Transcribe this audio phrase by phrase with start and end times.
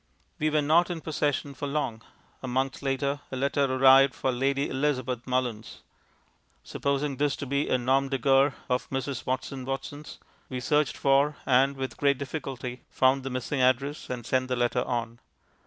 [0.39, 2.01] We were not in possession for long.
[2.41, 5.83] A month later a letter arrived for Lady Elizabeth Mullins.
[6.63, 9.27] Supposing this to be a nom de guerre of Mrs.
[9.27, 10.17] Watson Watson's,
[10.49, 14.81] we searched for, and with great difficulty found, the missing address, and sent the letter
[14.85, 15.19] on.